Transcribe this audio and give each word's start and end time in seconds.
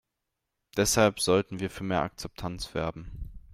Deshalb 0.77 1.19
sollten 1.19 1.59
wir 1.59 1.69
für 1.69 1.83
mehr 1.83 2.01
Akzeptanz 2.01 2.73
werben. 2.73 3.11